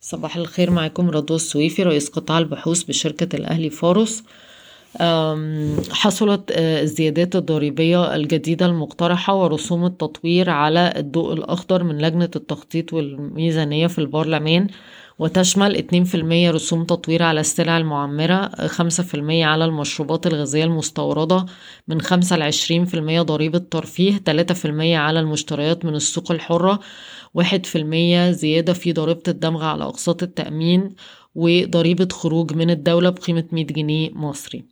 صباح 0.00 0.36
الخير 0.36 0.70
معاكم 0.70 1.10
رضوى 1.10 1.36
السويفي 1.36 1.82
رئيس 1.82 2.08
قطاع 2.08 2.38
البحوث 2.38 2.82
بشركة 2.82 3.36
الأهلي 3.36 3.70
فارس 3.70 4.22
أم، 5.00 5.76
حصلت 5.90 6.50
آه، 6.52 6.82
الزيادات 6.82 7.36
الضريبية 7.36 8.14
الجديدة 8.16 8.66
المقترحة 8.66 9.34
ورسوم 9.34 9.86
التطوير 9.86 10.50
على 10.50 10.92
الضوء 10.96 11.32
الأخضر 11.32 11.84
من 11.84 11.98
لجنة 11.98 12.30
التخطيط 12.36 12.92
والميزانية 12.92 13.86
في 13.86 13.98
البرلمان. 13.98 14.66
وتشمل 15.20 15.76
2% 16.50 16.54
رسوم 16.54 16.84
تطوير 16.84 17.22
على 17.22 17.40
السلع 17.40 17.78
المعمرة 17.78 18.48
5% 18.48 18.90
على 19.30 19.64
المشروبات 19.64 20.26
الغازية 20.26 20.64
المستوردة 20.64 21.46
من 21.88 22.00
5 22.00 22.36
ل 22.36 22.52
20% 22.52 23.22
ضريبة 23.22 23.58
ترفيه 23.58 24.18
3% 24.18 24.66
على 24.80 25.20
المشتريات 25.20 25.84
من 25.84 25.94
السوق 25.94 26.32
الحرة 26.32 26.80
1% 27.38 27.40
زيادة 28.30 28.72
في 28.72 28.92
ضريبة 28.92 29.22
الدمغ 29.28 29.64
على 29.64 29.84
أقساط 29.84 30.22
التأمين 30.22 30.94
وضريبة 31.34 32.08
خروج 32.12 32.52
من 32.52 32.70
الدولة 32.70 33.10
بقيمة 33.10 33.44
100 33.52 33.64
جنيه 33.66 34.10
مصري. 34.14 34.64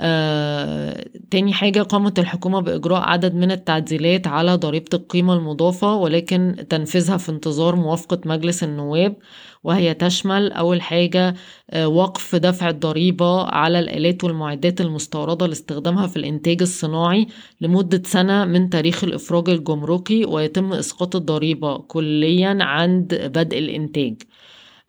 آه، 0.00 1.04
تاني 1.30 1.52
حاجة 1.52 1.82
قامت 1.82 2.18
الحكومة 2.18 2.60
بإجراء 2.60 3.00
عدد 3.00 3.34
من 3.34 3.50
التعديلات 3.50 4.26
على 4.26 4.54
ضريبة 4.54 4.88
القيمة 4.94 5.34
المضافة 5.34 5.94
ولكن 5.94 6.66
تنفيذها 6.70 7.16
في 7.16 7.28
انتظار 7.28 7.76
موافقة 7.76 8.20
مجلس 8.26 8.64
النواب 8.64 9.16
وهي 9.64 9.94
تشمل 9.94 10.52
أول 10.52 10.82
حاجة 10.82 11.34
آه، 11.70 11.88
وقف 11.88 12.34
دفع 12.36 12.68
الضريبة 12.68 13.42
على 13.42 13.78
الآلات 13.78 14.24
والمعدات 14.24 14.80
المستوردة 14.80 15.46
لاستخدامها 15.46 16.06
في 16.06 16.16
الإنتاج 16.16 16.62
الصناعي 16.62 17.26
لمدة 17.60 18.02
سنة 18.04 18.44
من 18.44 18.70
تاريخ 18.70 19.04
الإفراج 19.04 19.48
الجمركي 19.50 20.24
ويتم 20.24 20.72
إسقاط 20.72 21.16
الضريبة 21.16 21.78
كليا 21.78 22.58
عند 22.60 23.14
بدء 23.34 23.58
الإنتاج. 23.58 24.22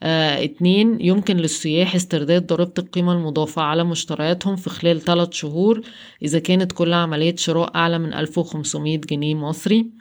اتنين 0.04 1.02
يمكن 1.02 1.38
للسياح 1.38 1.96
استرداد 1.96 2.48
ضريبة 2.48 2.74
القيمة 2.80 3.14
المضافة 3.14 3.62
على 3.62 3.84
مشترياتهم 3.84 4.56
في 4.56 4.70
خلال 4.70 5.02
ثلاث 5.02 5.32
شهور 5.32 5.82
إذا 6.22 6.40
كانت 6.40 6.72
كل 6.72 6.94
عملية 6.94 7.36
شراء 7.36 7.76
أعلى 7.76 8.00
من 8.00 8.14
1500 8.14 8.98
جنيه 8.98 9.36
مصري. 9.36 9.92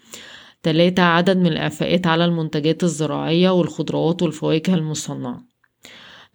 تلاتة 0.63 1.03
عدد 1.03 1.37
من 1.37 1.47
الإعفاءات 1.47 2.07
على 2.07 2.25
المنتجات 2.25 2.85
الزراعية 2.85 3.51
والخضروات 3.51 4.23
والفواكه 4.23 4.75
المصنعة. 4.75 5.48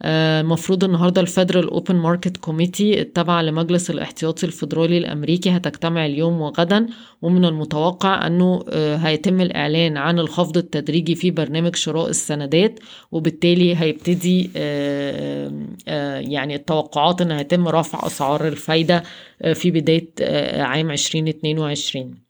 المفروض 0.02 0.84
النهارده 0.84 1.20
ال 1.20 1.26
Federal 1.26 1.70
Open 1.70 1.94
Market 1.96 2.36
Committee 2.36 3.00
التابعة 3.00 3.42
لمجلس 3.42 3.90
الاحتياطي 3.90 4.46
الفيدرالي 4.46 4.98
الأمريكي 4.98 5.50
هتجتمع 5.50 6.06
اليوم 6.06 6.40
وغدا 6.40 6.86
ومن 7.22 7.44
المتوقع 7.44 8.26
أنه 8.26 8.64
آه، 8.68 8.96
هيتم 8.96 9.40
الإعلان 9.40 9.96
عن 9.96 10.18
الخفض 10.18 10.56
التدريجي 10.56 11.14
في 11.14 11.30
برنامج 11.30 11.76
شراء 11.76 12.08
السندات 12.08 12.80
وبالتالي 13.12 13.76
هيبتدي 13.76 14.50
آه، 14.56 15.52
آه، 15.88 16.18
يعني 16.18 16.54
التوقعات 16.54 17.20
إن 17.20 17.30
هيتم 17.30 17.68
رفع 17.68 18.06
أسعار 18.06 18.48
الفايدة 18.48 19.02
آه، 19.42 19.52
في 19.52 19.70
بداية 19.70 20.10
آه، 20.22 20.62
عام 20.62 20.90
2022 20.90 22.24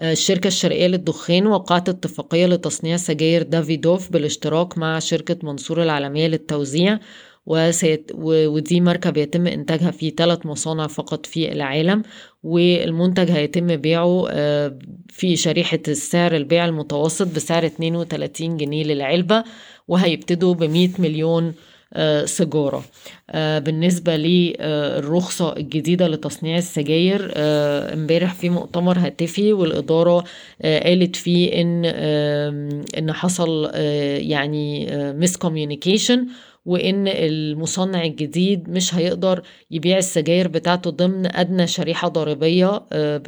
الشركة 0.00 0.48
الشرقية 0.48 0.86
للدخان 0.86 1.46
وقعت 1.46 1.88
اتفاقية 1.88 2.46
لتصنيع 2.46 2.96
سجاير 2.96 3.42
دافيدوف 3.42 4.12
بالاشتراك 4.12 4.78
مع 4.78 4.98
شركة 4.98 5.36
منصور 5.42 5.82
العالمية 5.82 6.26
للتوزيع 6.26 6.98
وسيت 7.46 8.10
ودي 8.14 8.80
ماركة 8.80 9.10
بيتم 9.10 9.46
إنتاجها 9.46 9.90
في 9.90 10.10
ثلاث 10.10 10.46
مصانع 10.46 10.86
فقط 10.86 11.26
في 11.26 11.52
العالم 11.52 12.02
والمنتج 12.42 13.30
هيتم 13.30 13.76
بيعه 13.76 14.26
آه، 14.30 14.78
في 15.08 15.36
شريحة 15.36 15.78
السعر 15.88 16.36
البيع 16.36 16.64
المتوسط 16.64 17.26
بسعر 17.26 17.66
32 17.66 18.56
جنيه 18.56 18.84
للعلبة 18.84 19.44
وهيبتدوا 19.88 20.54
ب 20.54 20.64
100 20.64 20.88
مليون 20.98 21.54
سيجارة. 22.24 22.84
آه، 23.30 23.58
بالنسبة 23.58 24.16
للرخصة 24.16 25.56
الجديدة 25.56 26.08
لتصنيع 26.08 26.58
السجاير 26.58 27.32
آه، 27.36 27.94
امبارح 27.94 28.34
في 28.34 28.48
مؤتمر 28.48 28.98
هاتفي 28.98 29.52
والإدارة 29.52 30.24
آه، 30.62 30.84
قالت 30.88 31.16
فيه 31.16 31.60
إن 31.60 31.84
إن 32.98 33.12
حصل 33.12 33.70
آه، 33.74 34.16
يعني 34.18 34.86
miscommunication 35.12 36.26
وإن 36.64 37.08
المصنع 37.08 38.04
الجديد 38.04 38.68
مش 38.70 38.94
هيقدر 38.94 39.42
يبيع 39.70 39.98
السجاير 39.98 40.48
بتاعته 40.48 40.90
ضمن 40.90 41.36
أدنى 41.36 41.66
شريحة 41.66 42.08
ضريبية 42.08 42.86
آه، 42.92 43.18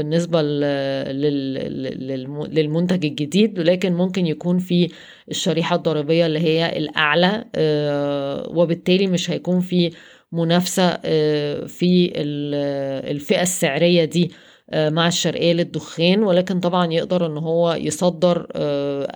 للم- 1.13 2.47
للمنتج 2.47 3.05
الجديد. 3.07 3.59
ولكن 3.59 3.93
ممكن 3.93 4.27
يكون 4.27 4.59
في 4.59 4.89
الشريحة 5.31 5.77
الضريبية 5.77 6.27
اللي 6.27 6.39
هي 6.39 6.77
الأعلى 6.79 7.45
آه، 7.55 8.49
وبالتالي 8.51 9.07
مش 9.07 9.31
هيكون 9.31 9.61
في 9.61 9.91
منافسة 10.33 10.99
آه، 11.05 11.65
في 11.67 12.13
ال- 12.17 13.11
الفئة 13.17 13.43
السعرية 13.43 14.05
دي 14.05 14.31
مع 14.75 15.09
الشرقية 15.09 15.53
للدخان. 15.53 16.23
ولكن 16.23 16.61
طبعا 16.61 16.93
يقدر 16.93 17.27
إن 17.27 17.37
هو 17.39 17.75
يصدر 17.81 18.47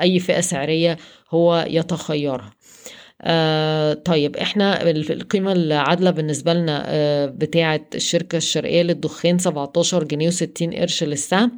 أي 0.00 0.18
فئة 0.18 0.40
سعرية 0.40 0.96
هو 1.30 1.64
يتخيرها. 1.68 2.50
آه 3.22 3.92
طيب 3.92 4.36
إحنا 4.36 4.90
ال- 4.90 5.12
القيمة 5.12 5.52
العادلة 5.52 6.10
بالنسبة 6.10 6.52
لنا 6.54 6.82
آه 6.86 7.26
بتاعة 7.26 7.80
الشركة 7.94 8.36
الشرقية 8.36 8.82
للدخان 8.82 9.38
17 9.38 10.04
جنيه 10.04 10.30
و60 10.30 10.74
قرش 10.80 11.04
للسهم. 11.04 11.52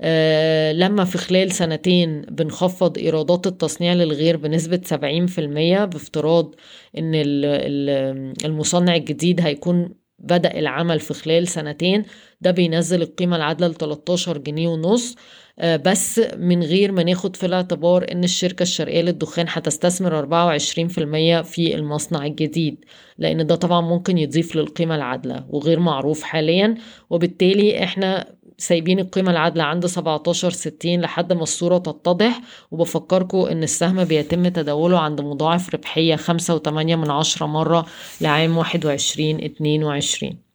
آه 0.00 0.72
لما 0.72 1.04
في 1.04 1.18
خلال 1.18 1.52
سنتين 1.52 2.22
بنخفض 2.22 2.98
إيرادات 2.98 3.46
التصنيع 3.46 3.92
للغير 3.92 4.36
بنسبة 4.36 4.80
70% 4.84 5.84
بافتراض 5.84 6.54
إن 6.98 7.14
ال- 7.14 7.44
ال- 7.44 8.34
المصنع 8.44 8.96
الجديد 8.96 9.40
هيكون 9.40 9.94
بدأ 10.24 10.58
العمل 10.58 11.00
في 11.00 11.14
خلال 11.14 11.48
سنتين. 11.48 12.02
ده 12.40 12.50
بينزل 12.50 13.02
القيمة 13.02 13.36
العادلة 13.36 13.68
ل 13.68 13.74
13 13.74 14.38
جنيه 14.38 14.68
ونص. 14.68 15.14
آه، 15.58 15.76
بس 15.76 16.20
من 16.36 16.62
غير 16.62 16.92
ما 16.92 17.02
ناخد 17.02 17.36
في 17.36 17.46
الاعتبار 17.46 18.06
إن 18.12 18.24
الشركة 18.24 18.62
الشرقية 18.62 19.02
للدخان 19.02 19.46
هتستثمر 19.48 20.18
24% 20.18 21.42
في 21.42 21.74
المصنع 21.74 22.26
الجديد 22.26 22.84
لأن 23.18 23.46
ده 23.46 23.54
طبعا 23.54 23.80
ممكن 23.80 24.18
يضيف 24.18 24.56
للقيمة 24.56 24.94
العادلة 24.94 25.46
وغير 25.48 25.80
معروف 25.80 26.22
حاليا. 26.22 26.74
وبالتالي 27.10 27.84
إحنا 27.84 28.34
سايبين 28.58 28.98
القيمة 28.98 29.30
العادلة 29.30 29.64
عند 29.64 29.86
17 29.86 30.50
60 30.50 31.00
لحد 31.00 31.32
ما 31.32 31.42
الصورة 31.42 31.78
تتضح 31.78 32.40
وبفكركم 32.70 33.38
إن 33.38 33.62
السهم 33.62 34.04
بيتم 34.04 34.48
تداوله 34.48 34.98
عند 34.98 35.20
مضاعف 35.20 35.74
ربحية 35.74 36.16
5.8 36.16 36.68
من 36.68 37.10
عشرة 37.10 37.46
مرة 37.46 37.86
لعام 38.20 38.56
21 38.56 39.44
22 39.44 40.53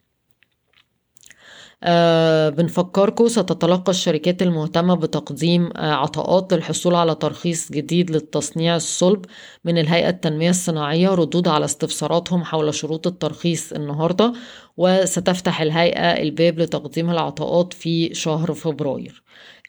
آه 1.82 2.48
بنفكركم 2.48 3.28
ستتلقى 3.28 3.90
الشركات 3.90 4.42
المهتمة 4.42 4.94
بتقديم 4.94 5.70
آه 5.76 5.92
عطاءات 5.92 6.52
للحصول 6.52 6.94
على 6.94 7.14
ترخيص 7.14 7.72
جديد 7.72 8.10
للتصنيع 8.10 8.76
الصلب 8.76 9.24
من 9.64 9.78
الهيئة 9.78 10.08
التنمية 10.08 10.50
الصناعية 10.50 11.08
ردود 11.08 11.48
على 11.48 11.64
استفساراتهم 11.64 12.44
حول 12.44 12.74
شروط 12.74 13.06
الترخيص 13.06 13.72
النهاردة 13.72 14.32
وستفتح 14.76 15.60
الهيئة 15.60 16.22
الباب 16.22 16.58
لتقديم 16.58 17.10
العطاءات 17.10 17.72
في 17.72 18.14
شهر 18.14 18.54
فبراير. 18.54 19.22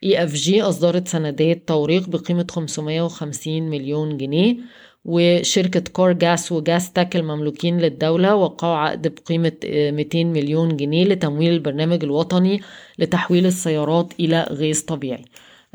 EFG 0.06 0.50
أصدرت 0.64 1.08
سندات 1.08 1.68
توريق 1.68 2.10
بقيمة 2.10 2.48
550 2.52 3.70
مليون 3.70 4.18
جنيه. 4.18 4.58
وشركة 5.06 5.80
كار 5.80 6.12
جاس 6.12 6.52
وجاس 6.52 6.92
تاك 6.94 7.16
المملوكين 7.16 7.78
للدولة 7.78 8.36
وقعوا 8.36 8.76
عقد 8.76 9.08
بقيمة 9.08 9.52
آه، 9.66 9.92
200 9.92 10.24
مليون 10.24 10.78
جنيه 10.78 11.06
لتمويل 11.06 11.54
البرنامج 11.54 12.04
الوطني 12.04 12.62
لتحويل 13.00 13.46
السيارات 13.46 14.14
إلى 14.20 14.46
غاز 14.52 14.82
طبيعي. 14.82 15.26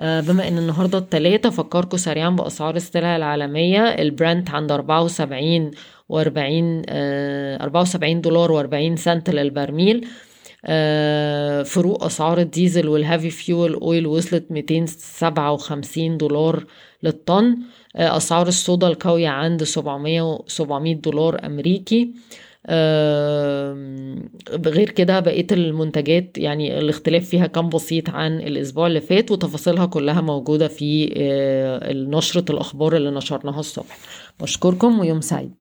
آه، 0.00 0.20
بما 0.20 0.48
إن 0.48 0.58
النهارده 0.58 0.98
التلاتة 0.98 1.50
فكركم 1.50 1.96
سريعا 1.96 2.30
بأسعار 2.30 2.76
السلع 2.76 3.16
العالمية. 3.16 3.80
البرنت 3.80 4.50
عند 4.50 4.72
74 4.72 5.70
و40 6.12 6.84
74 6.90 8.20
دولار 8.20 8.68
و40 8.68 8.98
سنت 8.98 9.30
للبرميل. 9.30 10.06
آه، 10.64 11.62
فروق 11.62 12.04
أسعار 12.04 12.38
الديزل 12.38 12.88
وال 12.88 13.00
heavy 13.00 13.30
fuel 13.30 13.74
oil 13.74 14.06
وصلت 14.06 14.50
257 14.50 16.16
دولار 16.16 16.64
للطن. 17.02 17.56
آه، 17.96 18.16
أسعار 18.16 18.46
الصودا 18.48 18.86
الكاوية 18.88 19.28
عند 19.28 19.62
700 19.64 20.38
700 20.46 20.94
دولار 20.94 21.46
أمريكي. 21.46 22.10
آم، 22.68 24.28
غير 24.66 24.90
كده 24.90 25.20
بقية 25.20 25.46
المنتجات 25.52 26.38
يعني 26.38 26.78
الاختلاف 26.78 27.28
فيها 27.28 27.46
كان 27.46 27.68
بسيط 27.68 28.10
عن 28.10 28.40
الأسبوع 28.40 28.86
اللي 28.86 29.00
فات 29.00 29.30
وتفاصيلها 29.30 29.86
كلها 29.86 30.20
موجودة 30.20 30.68
في 30.68 31.14
آه، 31.16 31.92
نشرة 31.92 32.52
الأخبار 32.52 32.96
اللي 32.96 33.10
نشرناها 33.10 33.60
الصبح. 33.60 33.98
بشكركم 34.40 34.98
ويوم 34.98 35.20
سعيد. 35.20 35.52